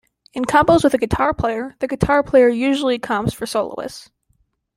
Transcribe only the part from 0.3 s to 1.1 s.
In combos with a